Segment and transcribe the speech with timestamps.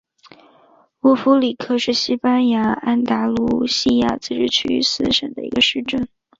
[1.01, 6.07] 乌夫里克是西班牙安达卢西亚自治区加的斯省的一个市镇。